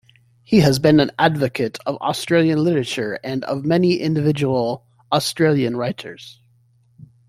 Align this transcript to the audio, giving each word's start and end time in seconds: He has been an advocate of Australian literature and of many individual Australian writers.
He 0.43 0.61
has 0.61 0.79
been 0.79 0.99
an 0.99 1.11
advocate 1.19 1.77
of 1.85 1.95
Australian 2.01 2.63
literature 2.63 3.19
and 3.23 3.43
of 3.43 3.65
many 3.65 3.97
individual 3.99 4.83
Australian 5.11 5.77
writers. 5.77 6.39